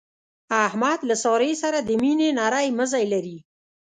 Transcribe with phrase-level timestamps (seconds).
[0.67, 3.37] احمد له سارې سره د مینې نری مزی لري.